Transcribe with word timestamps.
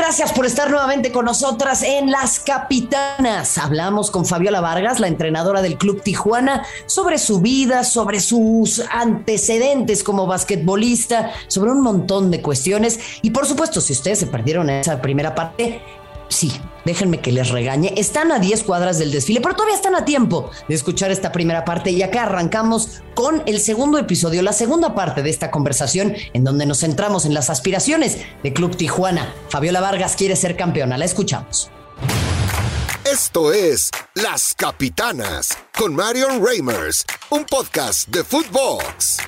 Gracias 0.00 0.32
por 0.32 0.46
estar 0.46 0.70
nuevamente 0.70 1.12
con 1.12 1.26
nosotras 1.26 1.82
en 1.82 2.10
Las 2.10 2.40
Capitanas. 2.40 3.58
Hablamos 3.58 4.10
con 4.10 4.24
Fabiola 4.24 4.62
Vargas, 4.62 4.98
la 4.98 5.08
entrenadora 5.08 5.60
del 5.60 5.76
Club 5.76 6.02
Tijuana, 6.02 6.64
sobre 6.86 7.18
su 7.18 7.42
vida, 7.42 7.84
sobre 7.84 8.20
sus 8.20 8.82
antecedentes 8.90 10.02
como 10.02 10.26
basquetbolista, 10.26 11.32
sobre 11.48 11.72
un 11.72 11.82
montón 11.82 12.30
de 12.30 12.40
cuestiones. 12.40 12.98
Y 13.20 13.30
por 13.30 13.44
supuesto, 13.44 13.82
si 13.82 13.92
ustedes 13.92 14.20
se 14.20 14.26
perdieron 14.26 14.70
esa 14.70 15.02
primera 15.02 15.34
parte, 15.34 15.82
sí, 16.30 16.50
déjenme 16.86 17.20
que 17.20 17.32
les 17.32 17.50
regañe, 17.50 17.92
están 17.96 18.32
a 18.32 18.38
10 18.38 18.62
cuadras 18.62 18.98
del 18.98 19.10
desfile, 19.10 19.42
pero 19.42 19.54
todavía 19.54 19.76
están 19.76 19.94
a 19.94 20.06
tiempo 20.06 20.50
de 20.68 20.74
escuchar 20.74 21.10
esta 21.10 21.32
primera 21.32 21.64
parte 21.64 21.90
y 21.90 22.02
acá 22.02 22.22
arrancamos 22.22 23.02
con 23.14 23.42
el 23.46 23.60
segundo 23.60 23.98
episodio, 23.98 24.40
la 24.40 24.54
segunda 24.54 24.94
parte 24.94 25.22
de 25.22 25.30
esta 25.30 25.50
conversación 25.50 26.14
en 26.32 26.44
donde 26.44 26.64
nos 26.64 26.80
centramos 26.80 27.26
en 27.26 27.34
las 27.34 27.50
aspiraciones 27.50 28.18
de 28.42 28.52
Club 28.52 28.76
Tijuana. 28.76 29.34
Fabiola 29.50 29.80
Vargas 29.80 30.16
quiere 30.16 30.36
ser 30.36 30.56
campeona, 30.56 30.96
la 30.96 31.04
escuchamos. 31.04 31.70
Esto 33.04 33.52
es 33.52 33.90
Las 34.14 34.54
Capitanas 34.54 35.58
con 35.76 35.94
Marion 35.94 36.44
Reimers, 36.44 37.04
un 37.30 37.44
podcast 37.44 38.08
de 38.08 38.22
Footbox 38.22 39.18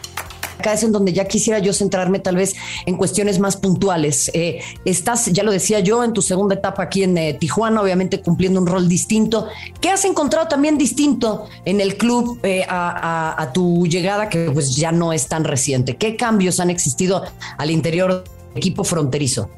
acá 0.62 0.72
es 0.72 0.82
en 0.84 0.92
donde 0.92 1.12
ya 1.12 1.26
quisiera 1.26 1.58
yo 1.58 1.72
centrarme 1.72 2.20
tal 2.20 2.36
vez 2.36 2.54
en 2.86 2.96
cuestiones 2.96 3.38
más 3.40 3.56
puntuales. 3.56 4.30
Eh, 4.32 4.60
estás, 4.84 5.26
ya 5.32 5.42
lo 5.42 5.50
decía 5.50 5.80
yo, 5.80 6.04
en 6.04 6.12
tu 6.12 6.22
segunda 6.22 6.54
etapa 6.54 6.84
aquí 6.84 7.02
en 7.02 7.18
eh, 7.18 7.34
Tijuana, 7.34 7.82
obviamente 7.82 8.20
cumpliendo 8.20 8.60
un 8.60 8.66
rol 8.66 8.88
distinto. 8.88 9.48
¿Qué 9.80 9.90
has 9.90 10.04
encontrado 10.04 10.46
también 10.46 10.78
distinto 10.78 11.48
en 11.64 11.80
el 11.80 11.96
club 11.96 12.38
eh, 12.44 12.64
a, 12.68 13.50
tu 13.52 13.86
llegada, 13.86 14.28
que 14.28 14.50
pues 14.52 14.76
ya 14.76 14.92
no 14.92 15.12
es 15.12 15.26
tan 15.26 15.44
reciente? 15.44 15.96
¿Qué 15.96 16.16
cambios 16.16 16.60
han 16.60 16.70
existido 16.70 17.24
al 17.58 17.70
interior 17.70 18.22
del 18.22 18.56
equipo 18.56 18.84
fronterizo? 18.84 19.50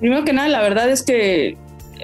Primero 0.00 0.24
que 0.24 0.32
nada, 0.32 0.48
la 0.48 0.62
verdad 0.62 0.90
es 0.90 1.02
que 1.02 1.56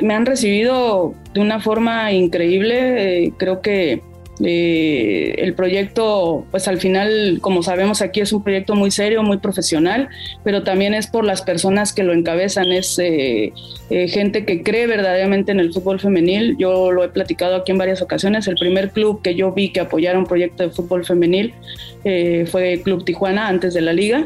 me 0.03 0.15
han 0.15 0.27
recibido 0.27 1.14
de 1.33 1.41
una 1.41 1.61
forma 1.61 2.12
increíble. 2.12 3.33
creo 3.39 3.62
que 3.62 4.03
eh, 4.41 5.34
el 5.38 5.55
proyecto, 5.55 6.47
pues 6.50 6.66
al 6.66 6.78
final, 6.78 7.38
como 7.41 7.62
sabemos 7.62 8.00
aquí, 8.00 8.20
es 8.20 8.33
un 8.33 8.42
proyecto 8.42 8.74
muy 8.74 8.91
serio, 8.91 9.22
muy 9.22 9.39
profesional, 9.39 10.08
pero 10.42 10.62
también 10.62 10.94
es 10.94 11.06
por 11.06 11.24
las 11.24 11.42
personas 11.42 11.92
que 11.92 12.02
lo 12.02 12.14
encabezan, 12.14 12.72
es 12.72 12.98
eh, 12.98 13.52
eh, 13.91 14.08
gente 14.08 14.47
que 14.47 14.62
cree 14.62 14.86
verdaderamente 14.86 15.52
en 15.52 15.61
el 15.61 15.72
fútbol 15.72 16.00
femenil. 16.00 16.56
Yo 16.58 16.91
lo 16.92 17.05
he 17.05 17.08
platicado 17.11 17.56
aquí 17.56 17.72
en 17.72 17.78
varias 17.78 18.00
ocasiones. 18.00 18.48
El 18.48 18.56
primer 18.56 18.91
club 18.91 19.20
que 19.22 19.34
yo 19.34 19.52
vi 19.52 19.70
que 19.70 19.80
apoyara 19.80 20.19
un 20.19 20.27
proyecto 20.27 20.62
de 20.62 20.70
fútbol 20.70 21.05
femenil 21.05 21.55
fue 22.02 22.80
Club 22.83 23.05
Tijuana 23.05 23.48
antes 23.48 23.74
de 23.74 23.80
la 23.83 23.92
liga. 23.92 24.24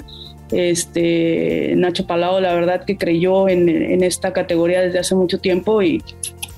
Este, 0.53 1.75
Nacho 1.77 2.07
Palao, 2.07 2.41
la 2.41 2.55
verdad 2.55 2.85
que 2.85 2.97
creyó 2.97 3.49
en, 3.49 3.69
en 3.69 4.05
esta 4.05 4.33
categoría 4.33 4.81
desde 4.81 5.01
hace 5.01 5.17
mucho 5.17 5.41
tiempo 5.41 5.83
y, 5.83 6.01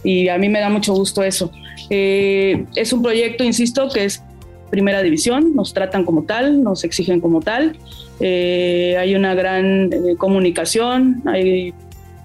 y 0.04 0.28
a 0.28 0.38
mí 0.38 0.48
me 0.48 0.60
da 0.60 0.68
mucho 0.68 0.94
gusto 0.94 1.22
eso. 1.22 1.50
Eh, 1.90 2.64
es 2.74 2.92
un 2.92 3.02
proyecto, 3.02 3.44
insisto, 3.44 3.88
que 3.90 4.04
es 4.04 4.22
primera 4.70 5.02
división, 5.02 5.54
nos 5.54 5.72
tratan 5.72 6.04
como 6.04 6.24
tal, 6.24 6.62
nos 6.62 6.84
exigen 6.84 7.20
como 7.20 7.40
tal, 7.40 7.76
eh, 8.20 8.96
hay 8.98 9.14
una 9.14 9.34
gran 9.34 9.92
eh, 9.92 10.16
comunicación, 10.18 11.22
hay 11.24 11.72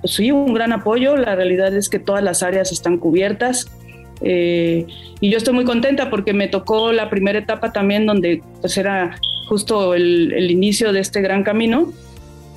pues 0.02 0.16
sí, 0.16 0.32
un 0.32 0.54
gran 0.54 0.74
apoyo, 0.74 1.16
la 1.16 1.36
realidad 1.36 1.74
es 1.74 1.88
que 1.88 2.00
todas 2.00 2.22
las 2.22 2.44
áreas 2.44 2.72
están 2.72 2.98
cubiertas. 2.98 3.72
Y 4.26 5.30
yo 5.30 5.38
estoy 5.38 5.54
muy 5.54 5.66
contenta 5.66 6.10
porque 6.10 6.34
me 6.34 6.48
tocó 6.48 6.94
la 6.94 7.10
primera 7.10 7.40
etapa 7.40 7.74
también 7.74 8.06
donde 8.06 8.42
pues 8.62 8.78
era 8.78 9.18
justo 9.50 9.94
el, 9.96 10.32
el 10.32 10.50
inicio 10.50 10.94
de 10.94 11.02
este 11.02 11.22
gran 11.22 11.44
camino 11.44 11.92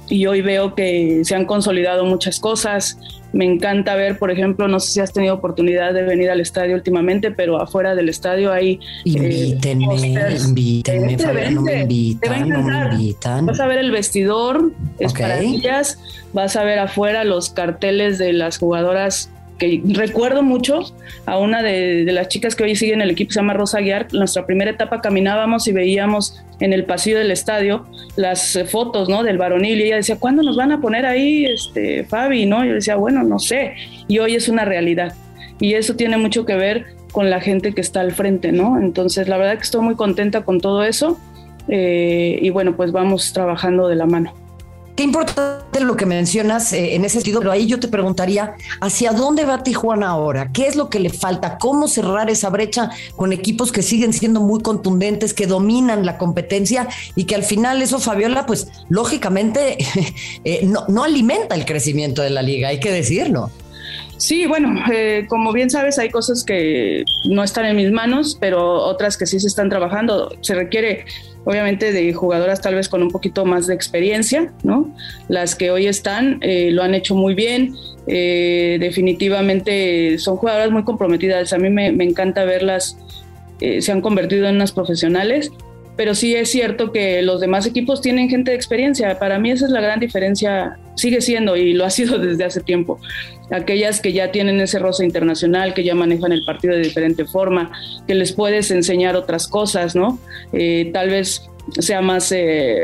y 0.09 0.27
hoy 0.27 0.43
veo 0.43 0.75
que 0.75 1.23
se 1.25 1.35
han 1.35 1.45
consolidado 1.45 2.05
muchas 2.05 2.41
cosas. 2.41 2.99
Me 3.33 3.45
encanta 3.45 3.95
ver, 3.97 4.19
por 4.19 4.31
ejemplo, 4.31 4.69
no 4.69 4.81
sé 4.81 4.93
si 4.93 5.01
has 5.01 5.13
tenido 5.13 5.35
oportunidad 5.35 5.93
de 5.93 6.03
venir 6.03 6.31
al 6.31 6.41
estadio 6.41 6.75
últimamente, 6.75 7.31
pero 7.31 7.61
afuera 7.61 7.95
del 7.95 8.09
estadio 8.09 8.53
hay... 8.53 8.81
Invítenme, 9.05 10.15
eh, 10.15 10.39
invítenme, 10.43 11.17
no 11.51 11.63
me 11.63 11.83
invitan, 11.83 12.49
no 12.49 12.63
me 12.63 12.95
invitan. 12.95 13.47
Vas 13.47 13.61
a 13.61 13.67
ver 13.67 13.79
el 13.79 13.91
vestidor, 13.91 14.73
es 14.99 15.13
para 15.13 15.41
ellas, 15.41 15.99
vas 16.33 16.57
a 16.57 16.65
ver 16.65 16.79
afuera 16.79 17.25
los 17.25 17.51
carteles 17.51 18.19
de 18.19 18.33
las 18.33 18.59
jugadoras 18.59 19.31
que 19.59 19.81
recuerdo 19.87 20.43
mucho 20.43 20.81
a 21.25 21.39
una 21.39 21.63
de, 21.63 22.05
las 22.13 22.29
chicas 22.29 22.55
que 22.55 22.65
hoy 22.65 22.77
sigue 22.77 22.93
en 22.93 23.01
el 23.01 23.11
equipo, 23.11 23.33
se 23.33 23.41
llama 23.41 23.55
Rosa 23.55 23.81
Guiar. 23.81 24.13
Nuestra 24.13 24.47
primera 24.47 24.71
etapa 24.71 25.01
caminábamos 25.01 25.67
y 25.67 25.73
veíamos 25.73 26.43
en 26.61 26.73
el 26.73 26.85
pasillo 26.85 27.19
del 27.19 27.31
estadio 27.31 27.87
las 28.17 28.59
fotos 28.71 29.09
¿no? 29.09 29.23
del 29.23 29.39
varonil 29.39 29.81
y 29.81 29.85
ella 29.85 29.97
decía, 29.97 30.19
¿cuándo 30.19 30.43
nos 30.43 30.57
van 30.57 30.73
a 30.73 30.81
poner 30.81 31.07
ahí, 31.07 31.47
este, 31.47 32.05
Fabi? 32.05 32.47
¿no? 32.47 32.65
Yo 32.65 32.75
decía, 32.75 32.97
bueno, 32.97 33.23
no 33.23 33.39
sé. 33.39 33.75
Y 34.09 34.19
hoy 34.19 34.35
es 34.35 34.49
una 34.49 34.65
realidad. 34.65 35.15
Y 35.61 35.75
eso 35.75 35.97
tiene 35.97 36.19
mucho 36.19 36.45
que 36.45 36.55
ver 36.55 36.87
con 37.13 37.31
la 37.31 37.41
gente 37.41 37.73
que 37.73 37.81
está 37.81 38.01
al 38.01 38.13
frente, 38.13 38.53
¿no? 38.53 38.79
Entonces, 38.79 39.27
la 39.27 39.39
verdad 39.39 39.57
que 39.57 39.63
estoy 39.63 39.81
muy 39.81 39.95
contenta 39.95 40.43
con 40.45 40.61
todo 40.61 40.85
eso. 40.85 41.19
Eh, 41.69 42.39
y 42.43 42.51
bueno, 42.51 42.77
pues 42.77 42.93
vamos 42.93 43.33
trabajando 43.33 43.89
de 43.89 43.97
la 43.97 44.07
mano. 44.07 44.35
Qué 44.97 45.03
importante 45.03 45.81
lo 45.81 45.95
que 45.95 46.07
mencionas 46.07 46.73
eh, 46.73 46.95
en 46.95 47.05
ese 47.05 47.17
sentido, 47.17 47.41
pero 47.41 47.53
ahí 47.53 47.67
yo 47.67 47.79
te 47.79 47.87
preguntaría, 47.87 48.55
¿hacia 48.81 49.13
dónde 49.13 49.45
va 49.45 49.63
Tijuana 49.63 50.09
ahora? 50.09 50.51
¿Qué 50.53 50.67
es 50.67 50.75
lo 50.75 50.89
que 50.89 51.01
le 51.01 51.11
falta? 51.11 51.59
¿Cómo 51.59 51.87
cerrar 51.87 52.31
esa 52.31 52.49
brecha 52.49 52.89
con 53.15 53.35
equipos 53.35 53.73
que 53.73 53.83
siguen 53.83 54.15
siendo 54.15 54.41
muy 54.41 54.63
contundentes, 54.63 55.35
que 55.35 55.47
dominan 55.47 56.07
la 56.07 56.17
competencia 56.17 56.89
y 57.15 57.25
que 57.25 57.35
al 57.35 57.43
final 57.43 57.83
eso, 57.83 57.99
Fabiola, 57.99 58.47
pues 58.47 58.69
lógicamente 58.89 59.77
eh, 60.45 60.61
no, 60.65 60.87
no 60.89 61.05
alimenta 61.05 61.55
el 61.55 61.67
crecimiento 61.67 62.23
de 62.23 62.31
la 62.31 62.41
liga, 62.41 62.69
hay 62.69 62.81
que 62.81 62.91
decirlo. 62.91 63.51
Sí, 64.19 64.47
bueno, 64.47 64.83
eh, 64.93 65.27
como 65.29 65.53
bien 65.53 65.69
sabes, 65.69 65.99
hay 65.99 66.09
cosas 66.11 66.43
que 66.45 67.05
no 67.29 67.43
están 67.45 67.67
en 67.67 67.77
mis 67.77 67.91
manos, 67.91 68.37
pero 68.41 68.75
otras 68.75 69.17
que 69.17 69.27
sí 69.27 69.39
se 69.41 69.47
están 69.47 69.69
trabajando. 69.69 70.35
Se 70.41 70.55
requiere, 70.55 71.05
obviamente, 71.45 71.93
de 71.93 72.13
jugadoras 72.15 72.63
tal 72.63 72.77
vez 72.77 72.89
con 72.89 73.03
un 73.03 73.11
poquito 73.11 73.45
más 73.45 73.67
de 73.67 73.75
experiencia, 73.75 74.53
¿no? 74.63 74.91
Las 75.29 75.55
que 75.55 75.71
hoy 75.71 75.87
están 75.87 76.39
eh, 76.41 76.71
lo 76.73 76.83
han 76.83 76.95
hecho 76.95 77.15
muy 77.15 77.35
bien. 77.35 77.75
Eh, 78.07 78.79
definitivamente 78.81 80.19
son 80.19 80.37
jugadoras 80.37 80.71
muy 80.71 80.85
comprometidas. 80.85 81.53
A 81.53 81.59
mí 81.59 81.69
me, 81.69 81.93
me 81.93 82.05
encanta 82.05 82.45
verlas. 82.45 82.97
se 83.59 83.93
han 83.93 84.01
convertido 84.01 84.49
en 84.49 84.57
unas 84.57 84.73
profesionales 84.73 85.51
pero 85.97 86.15
sí 86.15 86.35
es 86.35 86.51
cierto 86.51 86.93
que 86.93 87.23
los 87.23 87.41
demás 87.41 87.67
equipos 87.67 88.03
tienen 88.03 88.29
gente 88.29 88.51
de 88.51 88.57
experiencia. 88.57 89.19
Para 89.19 89.39
mí 89.39 89.51
esa 89.51 89.65
es 89.65 89.71
la 89.73 89.81
gran 89.81 89.99
diferencia, 89.99 90.79
sigue 90.95 91.21
siendo 91.23 91.57
y 91.57 91.73
lo 91.73 91.85
ha 91.85 91.91
sido 91.97 92.19
desde 92.19 92.45
hace 92.45 92.61
tiempo. 92.61 93.01
Aquellas 93.51 94.01
que 94.01 94.13
ya 94.13 94.31
tienen 94.31 94.61
ese 94.61 94.79
rosa 94.79 95.05
internacional, 95.05 95.73
que 95.73 95.85
ya 95.85 95.95
manejan 95.95 96.33
el 96.33 96.45
partido 96.45 96.75
de 96.75 96.81
diferente 96.81 97.25
forma, 97.25 97.73
que 98.07 98.15
les 98.15 98.33
puedes 98.33 98.71
enseñar 98.71 99.17
otras 99.17 99.49
cosas, 99.49 99.97
¿no? 99.97 100.19
Eh, 100.53 100.91
tal 100.93 101.11
vez 101.11 101.49
sea 101.79 102.01
más, 102.01 102.31
eh, 102.33 102.77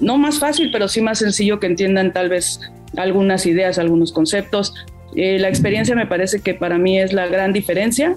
no 0.00 0.16
más 0.16 0.38
fácil, 0.38 0.70
pero 0.72 0.88
sí 0.88 1.00
más 1.00 1.18
sencillo 1.18 1.60
que 1.60 1.66
entiendan 1.66 2.12
tal 2.12 2.28
vez 2.28 2.60
algunas 2.96 3.46
ideas, 3.46 3.78
algunos 3.78 4.12
conceptos. 4.12 4.74
Eh, 5.14 5.38
la 5.38 5.48
experiencia 5.48 5.94
me 5.94 6.06
parece 6.06 6.40
que 6.40 6.54
para 6.54 6.78
mí 6.78 6.98
es 6.98 7.12
la 7.12 7.26
gran 7.26 7.52
diferencia. 7.52 8.16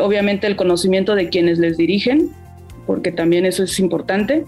obviamente 0.00 0.48
el 0.48 0.56
conocimiento 0.56 1.14
de 1.14 1.28
quienes 1.28 1.58
les 1.58 1.76
dirigen, 1.76 2.32
porque 2.86 3.12
también 3.12 3.46
eso 3.46 3.64
es 3.64 3.78
importante. 3.78 4.44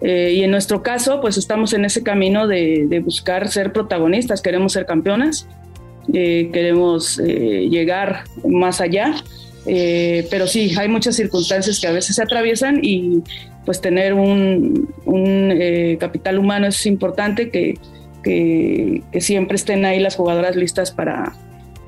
Eh, 0.00 0.34
y 0.36 0.42
en 0.42 0.50
nuestro 0.50 0.82
caso, 0.82 1.20
pues 1.20 1.36
estamos 1.36 1.72
en 1.74 1.84
ese 1.84 2.02
camino 2.02 2.48
de, 2.48 3.00
buscar 3.04 3.48
ser 3.48 3.72
protagonistas, 3.72 4.42
queremos 4.42 4.72
ser 4.72 4.84
campeonas, 4.84 5.46
eh, 6.12 6.50
queremos 6.52 7.20
eh, 7.20 7.68
llegar 7.70 8.24
más 8.44 8.80
allá, 8.80 9.14
pero 9.64 10.48
sí, 10.48 10.74
hay 10.76 10.88
muchas 10.88 11.14
circunstancias 11.14 11.78
que 11.78 11.86
a 11.86 11.92
veces 11.92 12.16
se 12.16 12.22
atraviesan 12.22 12.80
y 12.82 13.22
pues 13.64 13.80
tener 13.80 14.12
un, 14.12 14.88
capital 16.00 16.38
humano 16.38 16.66
es 16.66 16.84
importante, 16.84 17.50
que, 17.50 17.78
que, 18.24 19.02
que 19.12 19.20
siempre 19.20 19.54
estén 19.54 19.84
ahí 19.84 20.00
las 20.00 20.16
jugadoras 20.16 20.56
listas 20.56 20.90
para 20.90 21.36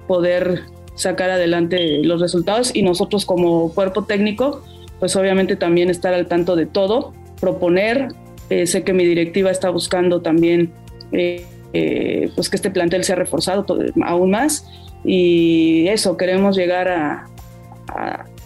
poder 0.06 0.62
sacar 0.94 1.30
adelante 1.30 2.04
los 2.04 2.20
resultados 2.20 2.70
y 2.76 2.82
nosotros 2.82 3.26
como 3.26 3.72
cuerpo 3.72 4.04
técnico 4.04 4.62
pues 5.00 5.16
obviamente 5.16 5.56
también 5.56 5.90
estar 5.90 6.14
al 6.14 6.26
tanto 6.26 6.56
de 6.56 6.66
todo, 6.66 7.12
proponer. 7.40 8.08
Eh, 8.50 8.66
sé 8.66 8.82
que 8.82 8.92
mi 8.92 9.04
directiva 9.04 9.50
está 9.50 9.70
buscando 9.70 10.20
también 10.20 10.72
eh, 11.12 11.46
eh, 11.72 12.30
pues 12.34 12.50
que 12.50 12.56
este 12.56 12.70
plantel 12.70 13.04
sea 13.04 13.16
reforzado 13.16 13.64
aún 14.04 14.30
más 14.30 14.66
y 15.04 15.88
eso, 15.88 16.16
queremos 16.16 16.56
llegar 16.56 16.88
a, 16.88 17.26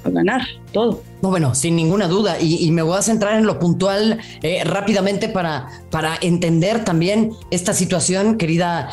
ganar 0.04 0.42
todo. 0.72 1.02
No, 1.22 1.30
bueno, 1.30 1.54
sin 1.54 1.76
ninguna 1.76 2.08
duda. 2.08 2.40
Y, 2.40 2.70
me 2.70 2.82
voy 2.82 2.96
a 2.96 3.02
centrar 3.02 3.38
en 3.38 3.46
lo 3.46 3.58
puntual 3.58 4.18
rápidamente 4.64 5.28
para, 5.28 5.68
para 5.90 6.16
entender 6.20 6.84
también 6.84 7.32
esta 7.50 7.74
situación, 7.74 8.38
querida 8.38 8.90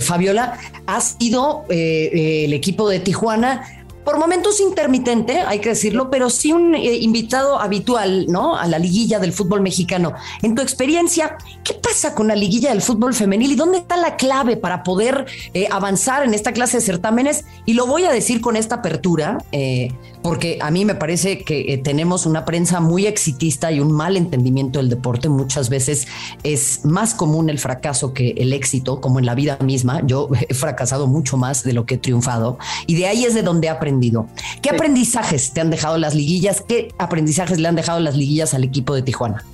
Fabiola. 0.00 0.58
Ha 0.86 1.00
sido 1.00 1.64
el 1.68 2.52
equipo 2.52 2.88
de 2.88 3.00
Tijuana 3.00 3.85
por 4.06 4.20
momentos 4.20 4.60
intermitente, 4.60 5.40
hay 5.40 5.58
que 5.58 5.70
decirlo, 5.70 6.10
pero 6.12 6.30
sí 6.30 6.52
un 6.52 6.76
eh, 6.76 6.94
invitado 6.98 7.58
habitual, 7.58 8.26
¿no? 8.28 8.56
A 8.56 8.68
la 8.68 8.78
liguilla 8.78 9.18
del 9.18 9.32
fútbol 9.32 9.62
mexicano. 9.62 10.14
En 10.42 10.54
tu 10.54 10.62
experiencia, 10.62 11.36
¿qué 11.64 11.74
pasa 11.74 12.14
con 12.14 12.28
la 12.28 12.36
liguilla 12.36 12.70
del 12.70 12.82
fútbol 12.82 13.14
femenil 13.14 13.50
y 13.50 13.56
dónde 13.56 13.78
está 13.78 13.96
la 13.96 14.14
clave 14.14 14.56
para 14.56 14.84
poder 14.84 15.26
eh, 15.54 15.66
avanzar 15.72 16.22
en 16.22 16.34
esta 16.34 16.52
clase 16.52 16.76
de 16.76 16.82
certámenes? 16.84 17.46
Y 17.64 17.72
lo 17.72 17.88
voy 17.88 18.04
a 18.04 18.12
decir 18.12 18.40
con 18.40 18.54
esta 18.54 18.76
apertura, 18.76 19.38
eh, 19.50 19.92
porque 20.22 20.58
a 20.60 20.70
mí 20.70 20.84
me 20.84 20.94
parece 20.94 21.42
que 21.42 21.80
tenemos 21.82 22.26
una 22.26 22.44
prensa 22.44 22.78
muy 22.78 23.06
exitista 23.06 23.72
y 23.72 23.80
un 23.80 23.90
mal 23.90 24.16
entendimiento 24.16 24.78
del 24.78 24.88
deporte. 24.88 25.28
Muchas 25.28 25.68
veces 25.68 26.06
es 26.44 26.84
más 26.84 27.12
común 27.12 27.50
el 27.50 27.58
fracaso 27.58 28.12
que 28.12 28.30
el 28.38 28.52
éxito, 28.52 29.00
como 29.00 29.18
en 29.18 29.26
la 29.26 29.34
vida 29.34 29.58
misma. 29.64 30.02
Yo 30.06 30.28
he 30.48 30.54
fracasado 30.54 31.08
mucho 31.08 31.36
más 31.36 31.64
de 31.64 31.72
lo 31.72 31.86
que 31.86 31.96
he 31.96 31.98
triunfado 31.98 32.56
y 32.86 32.94
de 32.94 33.08
ahí 33.08 33.24
es 33.24 33.34
de 33.34 33.42
donde 33.42 33.66
he 33.66 33.70
aprendido. 33.96 34.28
¿Qué 34.62 34.70
aprendizajes 34.70 35.52
te 35.52 35.60
han 35.60 35.70
dejado 35.70 35.98
las 35.98 36.14
liguillas? 36.14 36.62
¿Qué 36.66 36.88
aprendizajes 36.98 37.58
le 37.58 37.68
han 37.68 37.76
dejado 37.76 38.00
las 38.00 38.16
liguillas 38.16 38.54
al 38.54 38.64
equipo 38.64 38.94
de 38.94 39.02
Tijuana? 39.02 39.44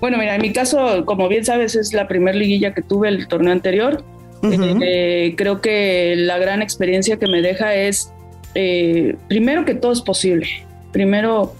Bueno, 0.00 0.18
mira, 0.18 0.34
en 0.34 0.42
mi 0.42 0.52
caso, 0.52 1.04
como 1.06 1.28
bien 1.28 1.44
sabes, 1.44 1.74
es 1.74 1.92
la 1.92 2.06
primera 2.06 2.36
liguilla 2.36 2.74
que 2.74 2.82
tuve 2.82 3.08
el 3.08 3.26
torneo 3.28 3.52
anterior. 3.52 4.04
Eh, 4.42 5.34
creo 5.36 5.60
que 5.60 6.14
la 6.16 6.38
gran 6.38 6.62
experiencia 6.62 7.18
que 7.18 7.26
me 7.26 7.42
deja 7.42 7.74
es, 7.74 8.12
eh, 8.54 9.16
primero 9.28 9.64
que 9.64 9.74
todo 9.74 9.92
es 9.92 10.00
posible. 10.00 10.46
Primero 10.92 11.54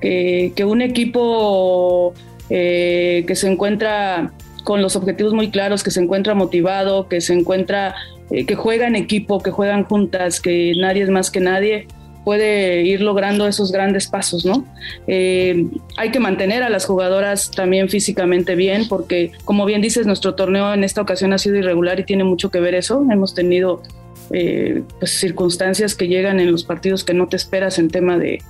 que, 0.00 0.52
un 0.66 0.82
equipo 0.82 2.14
eh, 2.50 3.24
que 3.26 3.34
se 3.34 3.48
encuentra 3.50 4.32
con 4.64 4.82
los 4.82 4.96
objetivos 4.96 5.32
muy 5.32 5.50
claros, 5.50 5.82
que 5.82 5.90
se 5.90 6.00
encuentra 6.00 6.34
motivado, 6.34 7.08
que 7.08 7.20
se 7.20 7.32
encuentra, 7.32 7.94
que 8.30 8.54
juega 8.54 8.86
en 8.86 8.96
equipo, 8.96 9.40
que 9.40 9.50
juegan 9.50 9.84
juntas, 9.84 10.40
que 10.40 10.72
nadie 10.76 11.02
es 11.02 11.10
más 11.10 11.30
que 11.30 11.40
nadie, 11.40 11.86
puede 12.26 12.82
ir 12.82 13.02
logrando 13.02 13.46
esos 13.46 13.70
grandes 13.70 14.08
pasos, 14.08 14.44
¿no? 14.44 14.64
Eh, 15.06 15.64
hay 15.96 16.10
que 16.10 16.18
mantener 16.18 16.64
a 16.64 16.68
las 16.68 16.84
jugadoras 16.84 17.52
también 17.52 17.88
físicamente 17.88 18.56
bien, 18.56 18.88
porque 18.88 19.30
como 19.44 19.64
bien 19.64 19.80
dices, 19.80 20.06
nuestro 20.06 20.34
torneo 20.34 20.74
en 20.74 20.82
esta 20.82 21.00
ocasión 21.00 21.32
ha 21.32 21.38
sido 21.38 21.54
irregular 21.54 22.00
y 22.00 22.04
tiene 22.04 22.24
mucho 22.24 22.50
que 22.50 22.58
ver 22.58 22.74
eso. 22.74 23.06
Hemos 23.12 23.32
tenido 23.32 23.80
eh, 24.32 24.82
pues, 24.98 25.12
circunstancias 25.12 25.94
que 25.94 26.08
llegan 26.08 26.40
en 26.40 26.50
los 26.50 26.64
partidos 26.64 27.04
que 27.04 27.14
no 27.14 27.28
te 27.28 27.36
esperas 27.36 27.78
en 27.78 27.90
tema 27.90 28.18
de 28.18 28.42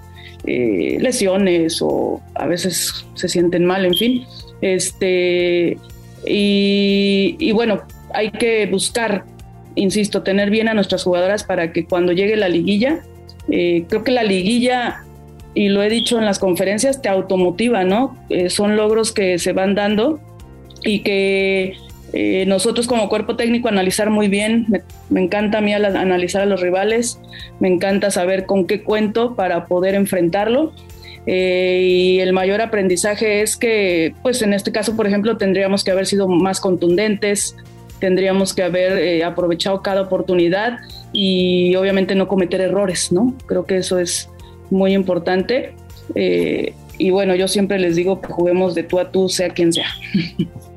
eh, 0.46 0.96
lesiones 0.98 1.82
o 1.82 2.22
a 2.34 2.46
veces 2.46 3.04
se 3.12 3.28
sienten 3.28 3.66
mal, 3.66 3.84
en 3.84 3.94
fin. 3.94 4.24
Este, 4.62 5.76
y 6.24 7.52
bueno, 7.52 7.82
hay 8.14 8.30
que 8.30 8.64
buscar, 8.64 9.26
insisto, 9.76 10.22
tener 10.22 10.50
bien 10.50 10.68
a 10.68 10.74
nuestras 10.74 11.04
jugadoras 11.04 11.44
para 11.44 11.72
que 11.72 11.84
cuando 11.84 12.12
llegue 12.12 12.34
la 12.36 12.48
liguilla, 12.48 13.02
eh, 13.48 13.84
creo 13.88 14.02
que 14.02 14.10
la 14.10 14.24
liguilla, 14.24 15.04
y 15.54 15.68
lo 15.68 15.82
he 15.82 15.88
dicho 15.88 16.18
en 16.18 16.24
las 16.24 16.38
conferencias, 16.38 17.00
te 17.00 17.08
automotiva, 17.08 17.84
¿no? 17.84 18.16
Eh, 18.28 18.50
son 18.50 18.76
logros 18.76 19.12
que 19.12 19.38
se 19.38 19.52
van 19.52 19.74
dando 19.74 20.18
y 20.82 21.00
que 21.00 21.74
eh, 22.12 22.44
nosotros 22.46 22.86
como 22.86 23.08
cuerpo 23.08 23.36
técnico 23.36 23.68
analizar 23.68 24.10
muy 24.10 24.28
bien, 24.28 24.66
me, 25.10 25.20
encanta 25.20 25.58
a 25.58 25.60
mí 25.60 25.72
analizar 25.72 26.42
a 26.42 26.46
los 26.46 26.60
rivales, 26.60 27.20
me 27.60 27.68
encanta 27.68 28.10
saber 28.10 28.46
con 28.46 28.66
qué 28.66 28.82
cuento 28.82 29.36
para 29.36 29.66
poder 29.66 29.94
enfrentarlo. 29.94 30.72
y 31.26 32.20
el 32.20 32.32
mayor 32.32 32.60
aprendizaje 32.60 33.42
es 33.42 33.56
que, 33.56 34.14
pues 34.22 34.42
en 34.42 34.52
este 34.52 34.70
caso, 34.70 34.96
por 34.96 35.06
ejemplo, 35.08 35.36
tendríamos 35.36 35.82
que 35.82 35.90
haber 35.90 36.06
sido 36.06 36.28
más 36.28 36.60
contundentes, 36.60 37.56
tendríamos 38.00 38.54
que 38.54 38.62
haber 38.62 39.24
aprovechado 39.24 39.82
cada 39.82 40.02
oportunidad 40.02 40.78
y 41.12 41.74
obviamente 41.76 42.14
no 42.14 42.28
cometer 42.28 42.60
errores, 42.60 43.12
¿no? 43.12 43.34
Creo 43.46 43.64
que 43.64 43.78
eso 43.78 43.98
es 43.98 44.28
muy 44.70 44.92
importante. 44.92 45.74
Eh, 46.14 46.74
y 46.98 47.10
bueno, 47.10 47.34
yo 47.34 47.48
siempre 47.48 47.78
les 47.78 47.96
digo 47.96 48.20
que 48.20 48.28
juguemos 48.28 48.74
de 48.74 48.82
tú 48.82 48.98
a 48.98 49.10
tú, 49.10 49.28
sea 49.28 49.50
quien 49.50 49.72
sea. 49.72 49.88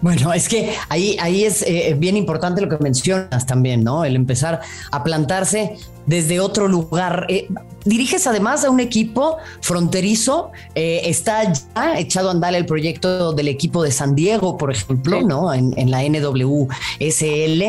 Bueno, 0.00 0.32
es 0.32 0.48
que 0.48 0.74
ahí, 0.88 1.16
ahí 1.20 1.44
es 1.44 1.62
eh, 1.62 1.94
bien 1.98 2.16
importante 2.16 2.60
lo 2.60 2.68
que 2.68 2.78
mencionas 2.78 3.46
también, 3.46 3.82
¿no? 3.82 4.04
El 4.04 4.14
empezar 4.14 4.60
a 4.92 5.04
plantarse 5.04 5.76
desde 6.06 6.40
otro 6.40 6.68
lugar. 6.68 7.26
Eh, 7.28 7.48
diriges 7.84 8.26
además 8.26 8.64
a 8.64 8.70
un 8.70 8.80
equipo 8.80 9.38
fronterizo, 9.60 10.52
eh, 10.74 11.02
está 11.04 11.52
ya 11.52 11.98
echado 11.98 12.28
a 12.28 12.32
andar 12.32 12.54
el 12.54 12.64
proyecto 12.64 13.32
del 13.32 13.48
equipo 13.48 13.82
de 13.82 13.90
San 13.90 14.14
Diego, 14.14 14.56
por 14.56 14.70
ejemplo, 14.70 15.20
¿no? 15.22 15.52
En, 15.52 15.74
en, 15.76 15.90
la 15.90 16.02
NWSL. 16.02 17.62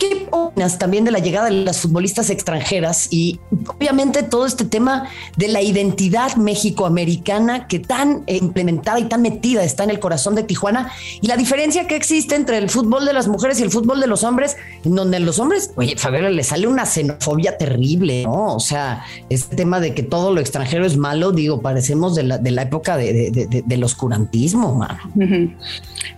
¿Qué 0.00 0.26
opinas 0.30 0.78
también 0.78 1.04
de 1.04 1.10
la 1.10 1.18
llegada 1.18 1.50
de 1.50 1.62
las 1.62 1.80
futbolistas 1.80 2.30
extranjeras 2.30 3.08
y 3.10 3.38
obviamente 3.66 4.22
todo 4.22 4.46
este 4.46 4.64
tema 4.64 5.10
de 5.36 5.48
la 5.48 5.60
identidad 5.60 6.36
mexicoamericana 6.36 7.66
que 7.66 7.80
tan 7.80 8.24
implementada 8.26 8.98
y 8.98 9.04
tan 9.04 9.20
metida 9.20 9.62
está 9.62 9.84
en 9.84 9.90
el 9.90 10.00
corazón 10.00 10.34
de 10.34 10.42
Tijuana 10.42 10.90
y 11.20 11.26
la 11.26 11.36
diferencia 11.36 11.86
que 11.86 11.96
existe 11.96 12.34
entre 12.34 12.56
el 12.56 12.70
fútbol 12.70 13.04
de 13.04 13.12
las 13.12 13.28
mujeres 13.28 13.60
y 13.60 13.62
el 13.62 13.70
fútbol 13.70 14.00
de 14.00 14.06
los 14.06 14.24
hombres, 14.24 14.56
en 14.86 14.94
donde 14.94 15.20
los 15.20 15.38
hombres, 15.38 15.70
oye, 15.76 15.94
Fabiola, 15.98 16.30
le 16.30 16.44
sale 16.44 16.66
una 16.66 16.86
xenofobia 16.86 17.58
terrible, 17.58 18.22
¿no? 18.24 18.54
O 18.54 18.60
sea, 18.60 19.04
este 19.28 19.54
tema 19.54 19.80
de 19.80 19.92
que 19.92 20.02
todo 20.02 20.32
lo 20.32 20.40
extranjero 20.40 20.86
es 20.86 20.96
malo, 20.96 21.32
digo, 21.32 21.60
parecemos 21.60 22.14
de 22.14 22.22
la, 22.22 22.38
de 22.38 22.52
la 22.52 22.62
época 22.62 22.96
de, 22.96 23.30
de, 23.30 23.62
del 23.66 23.84
oscurantismo, 23.84 24.76
mano. 24.76 24.98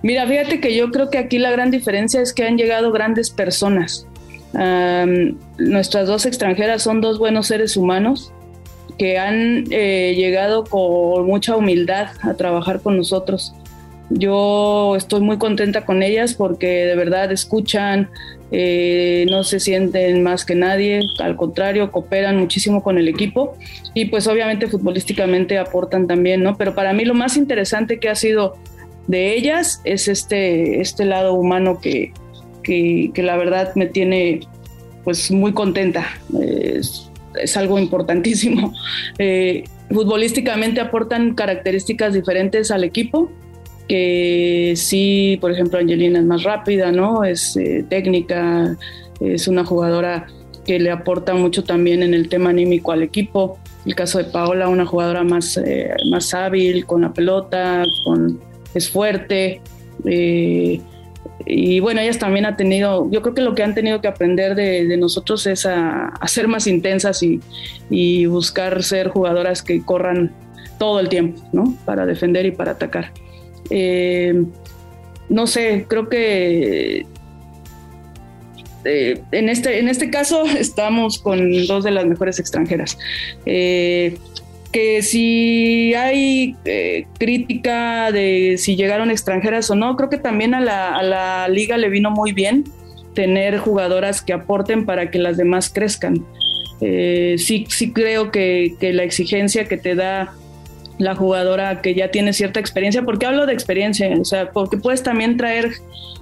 Mira, 0.02 0.24
fíjate 0.28 0.60
que 0.60 0.76
yo 0.76 0.92
creo 0.92 1.10
que 1.10 1.18
aquí 1.18 1.38
la 1.38 1.50
gran 1.50 1.72
diferencia 1.72 2.20
es 2.20 2.32
que 2.32 2.46
han 2.46 2.56
llegado 2.56 2.92
grandes 2.92 3.30
personas 3.30 3.71
nuestras 5.58 6.06
dos 6.06 6.26
extranjeras 6.26 6.82
son 6.82 7.00
dos 7.00 7.18
buenos 7.18 7.46
seres 7.46 7.76
humanos 7.76 8.32
que 8.98 9.18
han 9.18 9.64
eh, 9.70 10.14
llegado 10.16 10.64
con 10.64 11.26
mucha 11.26 11.56
humildad 11.56 12.08
a 12.22 12.34
trabajar 12.34 12.80
con 12.80 12.96
nosotros. 12.96 13.54
Yo 14.10 14.94
estoy 14.96 15.20
muy 15.22 15.38
contenta 15.38 15.86
con 15.86 16.02
ellas 16.02 16.34
porque 16.34 16.84
de 16.84 16.94
verdad 16.96 17.32
escuchan, 17.32 18.10
eh, 18.50 19.24
no 19.30 19.42
se 19.44 19.58
sienten 19.58 20.22
más 20.22 20.44
que 20.44 20.54
nadie, 20.54 21.00
al 21.18 21.36
contrario, 21.36 21.90
cooperan 21.90 22.38
muchísimo 22.38 22.82
con 22.82 22.98
el 22.98 23.08
equipo 23.08 23.56
y 23.94 24.06
pues 24.06 24.26
obviamente 24.26 24.68
futbolísticamente 24.68 25.58
aportan 25.58 26.06
también, 26.06 26.42
¿no? 26.42 26.58
Pero 26.58 26.74
para 26.74 26.92
mí 26.92 27.06
lo 27.06 27.14
más 27.14 27.38
interesante 27.38 27.98
que 27.98 28.10
ha 28.10 28.14
sido 28.14 28.56
de 29.06 29.34
ellas 29.34 29.80
es 29.84 30.08
este, 30.08 30.80
este 30.82 31.06
lado 31.06 31.32
humano 31.32 31.80
que, 31.80 32.12
que, 32.62 33.12
la 33.16 33.36
verdad 33.36 33.74
me 33.74 33.86
tiene 33.86 34.40
pues 35.04 35.30
muy 35.30 35.52
contenta. 35.52 36.06
Es, 36.40 37.08
algo 37.56 37.78
importantísimo. 37.78 38.72
Eh, 39.18 39.64
futbolísticamente 39.90 40.80
aportan 40.80 41.34
características 41.34 42.14
diferentes 42.14 42.70
al 42.70 42.82
equipo, 42.82 43.30
que 43.88 44.72
sí, 44.76 45.38
por 45.40 45.52
ejemplo, 45.52 45.78
Angelina 45.78 46.18
es 46.18 46.24
más 46.24 46.44
rápida, 46.44 46.92
¿no? 46.92 47.24
Es 47.24 47.56
eh, 47.56 47.84
técnica, 47.88 48.76
es 49.20 49.48
una 49.48 49.64
jugadora 49.64 50.26
que 50.64 50.78
le 50.78 50.90
aporta 50.90 51.34
mucho 51.34 51.64
también 51.64 52.02
en 52.02 52.14
el 52.14 52.28
tema 52.28 52.50
anímico 52.50 52.92
al 52.92 53.02
equipo. 53.02 53.58
El 53.84 53.94
caso 53.94 54.18
de 54.18 54.24
Paola, 54.24 54.68
una 54.68 54.86
jugadora 54.86 55.24
más, 55.24 55.56
eh, 55.56 55.90
más 56.10 56.32
hábil 56.34 56.86
con 56.86 57.02
la 57.02 57.12
pelota, 57.12 57.82
con, 58.04 58.40
es 58.74 58.88
fuerte. 58.88 59.60
Y 61.46 61.80
bueno, 61.80 62.00
ellas 62.00 62.18
también 62.18 62.46
han 62.46 62.56
tenido, 62.56 63.10
yo 63.10 63.22
creo 63.22 63.34
que 63.34 63.42
lo 63.42 63.54
que 63.54 63.62
han 63.62 63.74
tenido 63.74 64.00
que 64.00 64.08
aprender 64.08 64.54
de, 64.54 64.96
nosotros 64.96 65.46
es 65.46 65.66
a, 65.66 66.12
ser 66.26 66.48
más 66.48 66.66
intensas 66.66 67.22
y, 67.22 68.26
buscar 68.26 68.82
ser 68.82 69.08
jugadoras 69.08 69.62
que 69.62 69.84
corran 69.84 70.32
todo 70.78 71.00
el 71.00 71.08
tiempo, 71.08 71.42
¿no? 71.52 71.76
Para 71.84 72.06
defender 72.06 72.46
y 72.46 72.52
para 72.52 72.72
atacar. 72.72 73.12
Eh, 73.70 74.44
no 75.28 75.46
sé, 75.46 75.86
creo 75.88 76.08
que 76.08 77.06
eh, 78.84 79.22
en, 79.30 79.48
este, 79.48 79.78
en 79.78 79.88
este 79.88 80.10
caso 80.10 80.44
estamos 80.58 81.18
con 81.18 81.66
dos 81.66 81.84
de 81.84 81.90
las 81.90 82.06
mejores 82.06 82.38
extranjeras. 82.38 82.98
Eh, 83.46 84.16
que 84.72 85.02
si 85.02 85.94
hay 85.94 86.56
eh, 86.64 87.06
crítica 87.18 88.10
de 88.10 88.56
si 88.58 88.74
llegaron 88.74 89.10
extranjeras 89.10 89.70
o 89.70 89.74
no, 89.74 89.96
creo 89.96 90.08
que 90.08 90.16
también 90.16 90.54
a 90.54 90.60
la, 90.60 91.46
liga 91.48 91.76
le 91.76 91.90
vino 91.90 92.10
muy 92.10 92.32
bien 92.32 92.64
tener 93.14 93.58
jugadoras 93.58 94.22
que 94.22 94.32
aporten 94.32 94.86
para 94.86 95.10
que 95.10 95.18
las 95.18 95.36
demás 95.36 95.70
crezcan. 95.72 96.24
Eh, 96.80 97.36
sí, 97.38 97.66
sí 97.68 97.92
creo 97.92 98.32
que, 98.32 98.74
la 98.80 99.02
exigencia 99.02 99.66
que 99.66 99.76
te 99.76 99.94
da 99.94 100.32
la 100.98 101.14
jugadora 101.14 101.82
que 101.82 101.94
ya 101.94 102.10
tiene 102.10 102.32
cierta 102.32 102.58
experiencia, 102.58 103.02
porque 103.02 103.26
hablo 103.26 103.44
de 103.44 103.52
experiencia, 103.52 104.08
o 104.18 104.24
sea, 104.24 104.50
porque 104.50 104.78
puedes 104.78 105.02
también 105.02 105.36
traer 105.36 105.72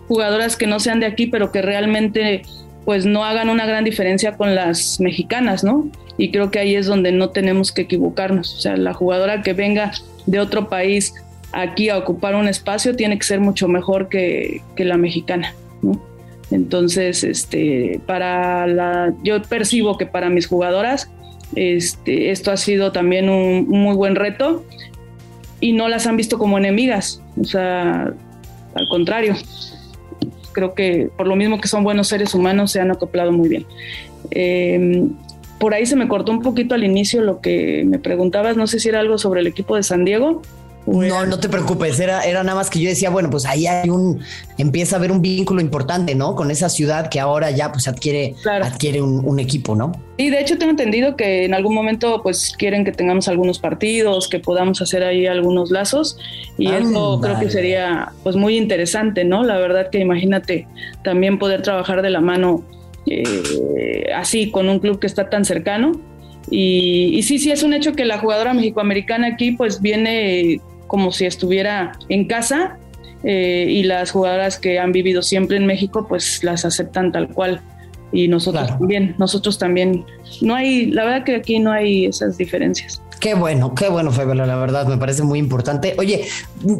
jugadoras 0.08 0.56
que 0.56 0.66
no 0.66 0.80
sean 0.80 0.98
de 0.98 1.06
aquí, 1.06 1.28
pero 1.28 1.52
que 1.52 1.62
realmente 1.62 2.42
pues 2.84 3.06
no 3.06 3.24
hagan 3.24 3.48
una 3.48 3.66
gran 3.66 3.84
diferencia 3.84 4.36
con 4.36 4.54
las 4.54 5.00
mexicanas, 5.00 5.64
¿no? 5.64 5.90
y 6.20 6.30
creo 6.30 6.50
que 6.50 6.58
ahí 6.58 6.74
es 6.74 6.84
donde 6.84 7.12
no 7.12 7.30
tenemos 7.30 7.72
que 7.72 7.82
equivocarnos. 7.82 8.54
O 8.54 8.60
sea, 8.60 8.76
la 8.76 8.92
jugadora 8.92 9.42
que 9.42 9.54
venga 9.54 9.92
de 10.26 10.38
otro 10.38 10.68
país 10.68 11.14
aquí 11.52 11.88
a 11.88 11.96
ocupar 11.96 12.34
un 12.34 12.46
espacio 12.46 12.94
tiene 12.94 13.18
que 13.18 13.24
ser 13.24 13.40
mucho 13.40 13.68
mejor 13.68 14.10
que, 14.10 14.60
la 14.76 14.98
mexicana. 14.98 15.54
Entonces, 16.50 17.24
este, 17.24 18.00
para 18.04 18.66
la, 18.66 19.14
yo 19.22 19.40
percibo 19.40 19.96
que 19.96 20.04
para 20.04 20.28
mis 20.28 20.46
jugadoras 20.46 21.10
este, 21.56 22.30
esto 22.30 22.52
ha 22.52 22.58
sido 22.58 22.92
también 22.92 23.30
un, 23.30 23.66
muy 23.68 23.96
buen 23.96 24.14
reto 24.14 24.64
y 25.58 25.72
no 25.72 25.88
las 25.88 26.06
han 26.06 26.18
visto 26.18 26.38
como 26.38 26.58
enemigas, 26.58 27.22
o 27.40 27.44
sea, 27.44 28.12
al 28.74 28.88
contrario, 28.88 29.36
creo 30.52 30.74
que 30.74 31.10
por 31.16 31.26
lo 31.26 31.36
mismo 31.36 31.60
que 31.60 31.68
son 31.68 31.84
buenos 31.84 32.08
seres 32.08 32.34
humanos 32.34 32.72
se 32.72 32.80
han 32.80 32.90
acoplado 32.90 33.32
muy 33.32 33.48
bien. 33.48 33.66
Em, 34.30 35.10
por 35.58 35.74
ahí 35.74 35.84
se 35.86 35.96
me 35.96 36.08
cortó 36.08 36.32
un 36.32 36.42
poquito 36.42 36.74
al 36.74 36.84
inicio 36.84 37.20
lo 37.22 37.40
que 37.40 37.84
me 37.86 37.98
preguntabas, 37.98 38.56
no 38.56 38.66
sé 38.66 38.80
si 38.80 38.88
era 38.88 39.00
algo 39.00 39.18
sobre 39.18 39.40
el 39.40 39.46
equipo 39.46 39.76
de 39.76 39.82
San 39.82 40.04
Diego. 40.04 40.42
No, 40.86 41.26
no 41.26 41.38
te 41.38 41.48
preocupes, 41.48 42.00
era, 42.00 42.22
era 42.22 42.42
nada 42.42 42.56
más 42.56 42.70
que 42.70 42.80
yo 42.80 42.88
decía, 42.88 43.10
bueno, 43.10 43.28
pues 43.28 43.44
ahí 43.44 43.66
hay 43.66 43.90
un, 43.90 44.20
empieza 44.56 44.96
a 44.96 44.98
haber 44.98 45.12
un 45.12 45.20
vínculo 45.20 45.60
importante, 45.60 46.14
¿no? 46.14 46.34
Con 46.34 46.50
esa 46.50 46.68
ciudad 46.68 47.08
que 47.10 47.20
ahora 47.20 47.50
ya 47.50 47.70
pues 47.70 47.86
adquiere, 47.86 48.34
adquiere 48.44 49.02
un, 49.02 49.38
equipo, 49.38 49.76
¿no? 49.76 49.92
Y 50.16 50.30
de 50.30 50.40
hecho 50.40 50.58
tengo 50.58 50.70
entendido 50.70 51.16
que 51.16 51.44
en 51.44 51.54
algún 51.54 51.74
momento 51.74 52.22
pues 52.22 52.54
quieren 52.58 52.84
que 52.84 52.92
tengamos 52.92 53.28
algunos 53.28 53.58
partidos, 53.58 54.28
que 54.28 54.40
podamos 54.40 54.80
hacer 54.82 55.04
ahí 55.04 55.26
algunos 55.26 55.70
lazos 55.70 56.18
y 56.58 56.70
eso 56.70 57.20
creo 57.22 57.38
que 57.38 57.50
sería 57.50 58.12
pues 58.22 58.36
muy 58.36 58.56
interesante, 58.56 59.24
¿no? 59.24 59.44
La 59.44 59.58
verdad 59.58 59.90
que 59.90 59.98
imagínate 59.98 60.66
también 61.04 61.38
poder 61.38 61.62
trabajar 61.62 62.02
de 62.02 62.10
la 62.10 62.20
mano 62.20 62.64
eh, 63.06 64.10
así 64.14 64.50
con 64.50 64.68
un 64.68 64.78
club 64.78 64.98
que 64.98 65.06
está 65.06 65.30
tan 65.30 65.44
cercano. 65.44 65.92
Y, 66.50 67.16
y, 67.16 67.22
sí, 67.22 67.38
sí, 67.38 67.52
es 67.52 67.62
un 67.62 67.74
hecho 67.74 67.92
que 67.92 68.04
la 68.04 68.18
jugadora 68.18 68.54
mexicoamericana 68.54 69.28
aquí 69.28 69.52
pues 69.52 69.80
viene 69.80 70.60
como 70.90 71.12
si 71.12 71.24
estuviera 71.24 71.92
en 72.08 72.26
casa 72.26 72.76
eh, 73.22 73.66
y 73.68 73.84
las 73.84 74.10
jugadoras 74.10 74.58
que 74.58 74.80
han 74.80 74.90
vivido 74.90 75.22
siempre 75.22 75.56
en 75.56 75.64
México 75.64 76.06
pues 76.08 76.42
las 76.42 76.64
aceptan 76.64 77.12
tal 77.12 77.28
cual 77.28 77.62
y 78.12 78.26
nosotros 78.26 78.66
también, 78.66 79.14
nosotros 79.18 79.56
también. 79.56 80.04
No 80.40 80.56
hay, 80.56 80.86
la 80.86 81.04
verdad 81.04 81.24
que 81.24 81.36
aquí 81.36 81.60
no 81.60 81.70
hay 81.70 82.06
esas 82.06 82.36
diferencias. 82.36 83.00
Qué 83.20 83.34
bueno, 83.34 83.72
qué 83.72 83.88
bueno, 83.88 84.10
Fabiola, 84.10 84.46
la 84.46 84.56
verdad, 84.56 84.88
me 84.88 84.96
parece 84.96 85.22
muy 85.22 85.38
importante. 85.38 85.94
Oye, 85.96 86.26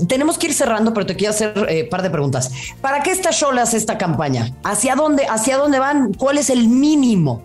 tenemos 0.08 0.38
que 0.38 0.48
ir 0.48 0.54
cerrando, 0.54 0.92
pero 0.92 1.06
te 1.06 1.14
quiero 1.14 1.32
hacer 1.32 1.52
un 1.54 1.66
eh, 1.68 1.84
par 1.84 2.02
de 2.02 2.10
preguntas. 2.10 2.50
¿Para 2.80 3.04
qué 3.04 3.12
está 3.12 3.30
Cholas 3.30 3.74
esta 3.74 3.96
campaña? 3.96 4.50
¿Hacia 4.64 4.96
dónde, 4.96 5.26
hacia 5.28 5.56
dónde 5.56 5.78
van? 5.78 6.12
¿Cuál 6.14 6.38
es 6.38 6.50
el 6.50 6.66
mínimo? 6.66 7.44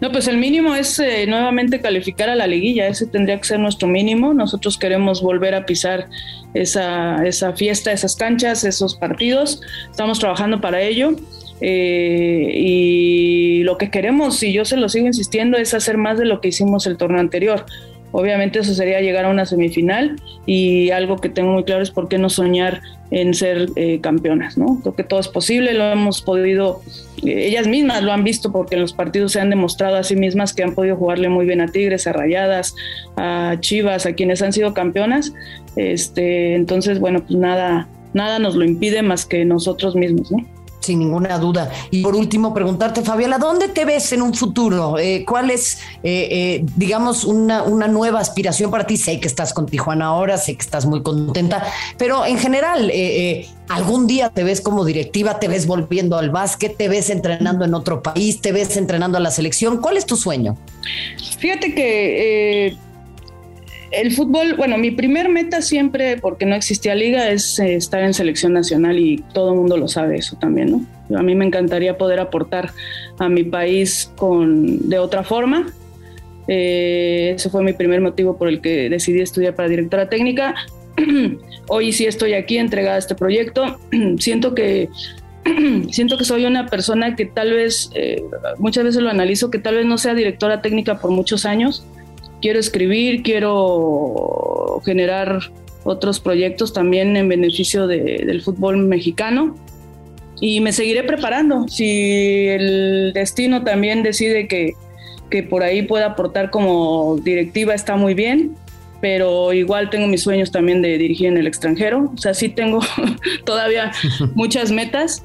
No, 0.00 0.12
pues 0.12 0.28
el 0.28 0.38
mínimo 0.38 0.74
es 0.74 0.98
eh, 0.98 1.26
nuevamente 1.26 1.80
calificar 1.80 2.28
a 2.28 2.34
la 2.34 2.46
liguilla, 2.46 2.86
ese 2.86 3.06
tendría 3.06 3.38
que 3.38 3.44
ser 3.44 3.60
nuestro 3.60 3.88
mínimo. 3.88 4.34
Nosotros 4.34 4.78
queremos 4.78 5.22
volver 5.22 5.54
a 5.54 5.66
pisar 5.66 6.08
esa, 6.52 7.24
esa 7.26 7.52
fiesta, 7.54 7.92
esas 7.92 8.16
canchas, 8.16 8.64
esos 8.64 8.94
partidos. 8.94 9.60
Estamos 9.90 10.18
trabajando 10.18 10.60
para 10.60 10.82
ello. 10.82 11.16
Eh, 11.60 12.50
y 12.52 13.62
lo 13.62 13.78
que 13.78 13.90
queremos, 13.90 14.42
y 14.42 14.52
yo 14.52 14.64
se 14.64 14.76
lo 14.76 14.88
sigo 14.88 15.06
insistiendo, 15.06 15.56
es 15.56 15.72
hacer 15.72 15.96
más 15.96 16.18
de 16.18 16.26
lo 16.26 16.40
que 16.40 16.48
hicimos 16.48 16.86
el 16.86 16.96
torneo 16.96 17.20
anterior. 17.20 17.64
Obviamente 18.16 18.60
eso 18.60 18.74
sería 18.74 19.00
llegar 19.00 19.24
a 19.24 19.28
una 19.28 19.44
semifinal 19.44 20.14
y 20.46 20.90
algo 20.90 21.16
que 21.16 21.28
tengo 21.28 21.50
muy 21.50 21.64
claro 21.64 21.82
es 21.82 21.90
por 21.90 22.06
qué 22.06 22.16
no 22.16 22.30
soñar 22.30 22.80
en 23.10 23.34
ser 23.34 23.70
eh, 23.74 23.98
campeonas, 24.00 24.56
¿no? 24.56 24.78
Creo 24.82 24.94
que 24.94 25.02
todo 25.02 25.18
es 25.18 25.26
posible, 25.26 25.74
lo 25.74 25.82
hemos 25.90 26.22
podido, 26.22 26.80
eh, 27.24 27.48
ellas 27.48 27.66
mismas 27.66 28.04
lo 28.04 28.12
han 28.12 28.22
visto 28.22 28.52
porque 28.52 28.76
en 28.76 28.82
los 28.82 28.92
partidos 28.92 29.32
se 29.32 29.40
han 29.40 29.50
demostrado 29.50 29.96
a 29.96 30.04
sí 30.04 30.14
mismas 30.14 30.54
que 30.54 30.62
han 30.62 30.76
podido 30.76 30.94
jugarle 30.94 31.28
muy 31.28 31.44
bien 31.44 31.60
a 31.60 31.66
Tigres, 31.66 32.06
a 32.06 32.12
Rayadas, 32.12 32.76
a 33.16 33.56
Chivas, 33.58 34.06
a 34.06 34.12
quienes 34.12 34.42
han 34.42 34.52
sido 34.52 34.74
campeonas. 34.74 35.32
Este, 35.74 36.54
entonces, 36.54 37.00
bueno, 37.00 37.18
pues 37.18 37.36
nada, 37.36 37.88
nada 38.12 38.38
nos 38.38 38.54
lo 38.54 38.64
impide 38.64 39.02
más 39.02 39.26
que 39.26 39.44
nosotros 39.44 39.96
mismos, 39.96 40.30
¿no? 40.30 40.38
Sin 40.84 40.98
ninguna 40.98 41.38
duda. 41.38 41.70
Y 41.90 42.02
por 42.02 42.14
último, 42.14 42.52
preguntarte, 42.52 43.00
Fabiola, 43.00 43.38
¿dónde 43.38 43.68
te 43.68 43.86
ves 43.86 44.12
en 44.12 44.20
un 44.20 44.34
futuro? 44.34 44.98
Eh, 44.98 45.24
¿Cuál 45.26 45.50
es, 45.50 45.78
eh, 46.02 46.28
eh, 46.30 46.66
digamos, 46.76 47.24
una, 47.24 47.62
una, 47.62 47.88
nueva 47.88 48.20
aspiración 48.20 48.70
para 48.70 48.86
ti? 48.86 48.98
Sé 48.98 49.18
que 49.18 49.26
estás 49.26 49.54
con 49.54 49.64
Tijuana 49.64 50.06
ahora, 50.06 50.36
sé 50.36 50.54
que 50.56 50.60
estás 50.60 50.84
muy 50.84 51.02
contenta, 51.02 51.64
pero 51.96 52.26
en 52.26 52.38
general, 52.38 52.92
¿algún 53.68 54.06
día 54.06 54.28
te 54.28 54.44
ves 54.44 54.60
como 54.60 54.84
directiva? 54.84 55.38
¿Te 55.38 55.48
ves 55.48 55.66
volviendo 55.66 56.18
al 56.18 56.28
básquet? 56.28 56.76
¿Te 56.76 56.88
ves 56.88 57.08
entrenando 57.08 57.64
en 57.64 57.72
otro 57.72 58.02
país? 58.02 58.42
¿Te 58.42 58.52
ves 58.52 58.76
entrenando 58.76 59.16
a 59.16 59.22
la 59.22 59.30
selección? 59.30 59.78
¿Cuál 59.78 59.96
es 59.96 60.04
tu 60.04 60.16
sueño? 60.16 60.58
Fíjate 61.38 61.74
que 61.74 62.76
el 64.00 64.12
fútbol, 64.12 64.54
bueno, 64.56 64.78
mi 64.78 64.90
primer 64.90 65.28
meta 65.28 65.62
siempre, 65.62 66.16
porque 66.16 66.46
no 66.46 66.54
existía 66.54 66.94
liga, 66.94 67.30
es 67.30 67.58
eh, 67.58 67.74
estar 67.74 68.02
en 68.02 68.14
selección 68.14 68.52
nacional 68.52 68.98
y 68.98 69.22
todo 69.32 69.52
el 69.52 69.58
mundo 69.58 69.76
lo 69.76 69.88
sabe 69.88 70.16
eso 70.16 70.36
también, 70.36 70.70
¿no? 70.70 71.18
A 71.18 71.22
mí 71.22 71.34
me 71.34 71.44
encantaría 71.44 71.98
poder 71.98 72.20
aportar 72.20 72.72
a 73.18 73.28
mi 73.28 73.44
país 73.44 74.10
con, 74.16 74.88
de 74.88 74.98
otra 74.98 75.22
forma. 75.22 75.66
Eh, 76.48 77.32
ese 77.36 77.50
fue 77.50 77.62
mi 77.62 77.72
primer 77.72 78.00
motivo 78.00 78.36
por 78.36 78.48
el 78.48 78.60
que 78.60 78.88
decidí 78.90 79.20
estudiar 79.20 79.54
para 79.54 79.68
directora 79.68 80.08
técnica. 80.08 80.54
Hoy 81.68 81.92
sí 81.92 82.06
estoy 82.06 82.34
aquí 82.34 82.58
entregada 82.58 82.96
a 82.96 82.98
este 82.98 83.14
proyecto. 83.14 83.78
siento 84.18 84.54
que 84.54 84.88
siento 85.90 86.16
que 86.16 86.24
soy 86.24 86.46
una 86.46 86.66
persona 86.66 87.16
que 87.16 87.26
tal 87.26 87.52
vez, 87.52 87.90
eh, 87.94 88.22
muchas 88.58 88.84
veces 88.84 89.02
lo 89.02 89.10
analizo, 89.10 89.50
que 89.50 89.58
tal 89.58 89.76
vez 89.76 89.86
no 89.86 89.98
sea 89.98 90.14
directora 90.14 90.62
técnica 90.62 90.98
por 90.98 91.10
muchos 91.10 91.44
años, 91.44 91.86
quiero 92.44 92.60
escribir, 92.60 93.22
quiero 93.22 94.82
generar 94.84 95.38
otros 95.82 96.20
proyectos 96.20 96.74
también 96.74 97.16
en 97.16 97.26
beneficio 97.26 97.86
del 97.86 98.42
fútbol 98.42 98.76
mexicano 98.76 99.56
y 100.42 100.60
me 100.60 100.74
seguiré 100.74 101.04
preparando. 101.04 101.66
Si 101.68 102.46
el 102.48 103.12
destino 103.14 103.64
también 103.64 104.02
decide 104.02 104.46
que, 104.46 104.74
que 105.30 105.42
por 105.42 105.62
ahí 105.62 105.84
pueda 105.84 106.08
aportar 106.08 106.50
como 106.50 107.16
directiva, 107.16 107.72
está 107.72 107.96
muy 107.96 108.12
bien, 108.12 108.54
pero 109.00 109.54
igual 109.54 109.88
tengo 109.88 110.06
mis 110.06 110.20
sueños 110.20 110.50
también 110.50 110.82
de 110.82 110.98
dirigir 110.98 111.28
en 111.28 111.38
el 111.38 111.46
extranjero. 111.46 112.12
O 112.14 112.18
sea, 112.18 112.34
sí 112.34 112.50
tengo 112.50 112.80
todavía 113.46 113.90
muchas 114.34 114.70
metas, 114.70 115.24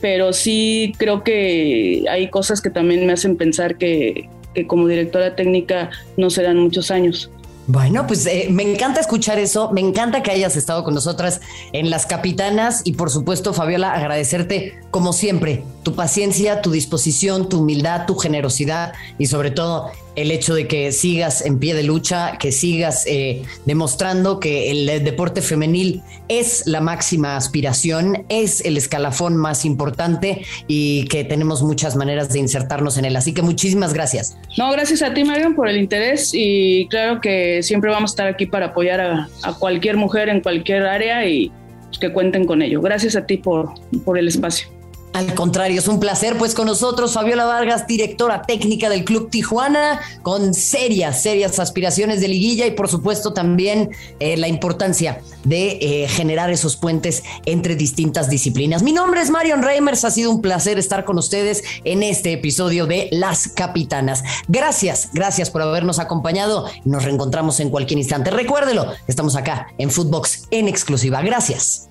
pero 0.00 0.32
sí 0.32 0.92
creo 0.98 1.24
que 1.24 2.04
hay 2.08 2.30
cosas 2.30 2.60
que 2.60 2.70
también 2.70 3.08
me 3.08 3.12
hacen 3.12 3.36
pensar 3.36 3.76
que, 3.76 4.28
que 4.54 4.66
como 4.66 4.86
directora 4.86 5.36
técnica 5.36 5.90
no 6.16 6.30
serán 6.30 6.58
muchos 6.58 6.90
años. 6.90 7.30
Bueno, 7.66 8.04
pues 8.06 8.26
eh, 8.26 8.48
me 8.50 8.64
encanta 8.64 9.00
escuchar 9.00 9.38
eso, 9.38 9.70
me 9.70 9.80
encanta 9.80 10.24
que 10.24 10.32
hayas 10.32 10.56
estado 10.56 10.82
con 10.82 10.92
nosotras 10.92 11.40
en 11.72 11.88
Las 11.88 12.04
Capitanas 12.04 12.82
y 12.84 12.94
por 12.94 13.10
supuesto, 13.10 13.52
Fabiola, 13.52 13.92
agradecerte 13.92 14.80
como 14.90 15.12
siempre 15.12 15.62
tu 15.82 15.94
paciencia, 15.94 16.62
tu 16.62 16.70
disposición, 16.70 17.48
tu 17.48 17.60
humildad, 17.60 18.06
tu 18.06 18.14
generosidad 18.16 18.92
y 19.18 19.26
sobre 19.26 19.50
todo 19.50 19.90
el 20.16 20.30
hecho 20.30 20.54
de 20.54 20.66
que 20.66 20.92
sigas 20.92 21.44
en 21.46 21.58
pie 21.58 21.74
de 21.74 21.82
lucha, 21.82 22.36
que 22.38 22.52
sigas 22.52 23.06
eh, 23.06 23.42
demostrando 23.64 24.40
que 24.40 24.70
el 24.70 25.04
deporte 25.04 25.40
femenil 25.40 26.02
es 26.28 26.66
la 26.66 26.80
máxima 26.80 27.36
aspiración, 27.36 28.24
es 28.28 28.60
el 28.64 28.76
escalafón 28.76 29.36
más 29.36 29.64
importante 29.64 30.44
y 30.66 31.04
que 31.06 31.24
tenemos 31.24 31.62
muchas 31.62 31.96
maneras 31.96 32.32
de 32.32 32.40
insertarnos 32.40 32.98
en 32.98 33.04
él. 33.04 33.16
Así 33.16 33.32
que 33.32 33.42
muchísimas 33.42 33.94
gracias. 33.94 34.36
No, 34.58 34.70
gracias 34.72 35.02
a 35.02 35.14
ti, 35.14 35.24
Marion, 35.24 35.54
por 35.54 35.68
el 35.68 35.76
interés 35.76 36.32
y 36.34 36.86
claro 36.88 37.20
que 37.20 37.62
siempre 37.62 37.90
vamos 37.90 38.10
a 38.10 38.12
estar 38.12 38.26
aquí 38.26 38.46
para 38.46 38.66
apoyar 38.66 39.00
a, 39.00 39.28
cualquier 39.58 39.96
mujer 39.96 40.28
en 40.28 40.40
cualquier 40.40 40.84
área 40.84 41.26
y 41.26 41.52
que 42.00 42.12
cuenten 42.12 42.46
con 42.46 42.62
ello. 42.62 42.80
Gracias 42.80 43.16
a 43.16 43.26
ti 43.26 43.36
por, 43.36 43.70
por 44.04 44.18
el 44.18 44.28
espacio. 44.28 44.68
Al 45.12 45.34
contrario, 45.34 45.80
es 45.80 45.88
un 45.88 45.98
placer, 45.98 46.38
pues 46.38 46.54
con 46.54 46.66
nosotros 46.66 47.14
Fabiola 47.14 47.44
Vargas, 47.44 47.86
directora 47.86 48.42
técnica 48.42 48.88
del 48.88 49.04
Club 49.04 49.28
Tijuana, 49.28 50.00
con 50.22 50.54
serias, 50.54 51.22
serias 51.22 51.58
aspiraciones 51.58 52.20
de 52.20 52.28
liguilla 52.28 52.66
y 52.66 52.70
por 52.70 52.88
supuesto 52.88 53.32
también 53.32 53.90
eh, 54.20 54.36
la 54.36 54.46
importancia 54.46 55.20
de 55.42 55.78
eh, 55.80 56.08
generar 56.08 56.50
esos 56.50 56.76
puentes 56.76 57.24
entre 57.44 57.74
distintas 57.74 58.30
disciplinas. 58.30 58.84
Mi 58.84 58.92
nombre 58.92 59.20
es 59.20 59.30
Marion 59.30 59.62
Reimers, 59.62 60.04
ha 60.04 60.12
sido 60.12 60.30
un 60.30 60.40
placer 60.42 60.78
estar 60.78 61.04
con 61.04 61.18
ustedes 61.18 61.64
en 61.84 62.04
este 62.04 62.32
episodio 62.32 62.86
de 62.86 63.08
Las 63.10 63.48
Capitanas. 63.48 64.22
Gracias, 64.46 65.08
gracias 65.12 65.50
por 65.50 65.62
habernos 65.62 65.98
acompañado 65.98 66.66
nos 66.84 67.04
reencontramos 67.04 67.60
en 67.60 67.70
cualquier 67.70 67.98
instante. 67.98 68.30
Recuérdelo, 68.30 68.92
estamos 69.06 69.36
acá 69.36 69.68
en 69.78 69.90
Footbox 69.90 70.46
en 70.50 70.68
exclusiva. 70.68 71.20
Gracias. 71.22 71.89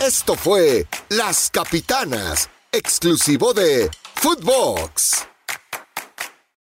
Esto 0.00 0.34
fue 0.34 0.86
Las 1.08 1.50
Capitanas, 1.50 2.50
exclusivo 2.70 3.54
de 3.54 3.90
Footbox. 4.16 5.26